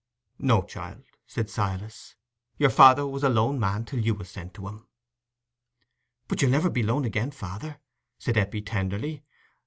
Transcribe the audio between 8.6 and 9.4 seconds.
tenderly.